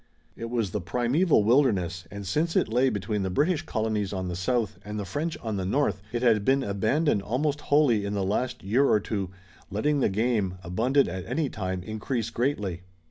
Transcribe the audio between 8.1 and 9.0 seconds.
the last year or